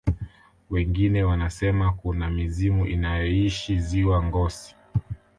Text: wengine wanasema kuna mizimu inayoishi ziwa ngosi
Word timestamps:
wengine 0.69 1.23
wanasema 1.23 1.91
kuna 1.93 2.29
mizimu 2.29 2.87
inayoishi 2.87 3.79
ziwa 3.79 4.23
ngosi 4.23 4.75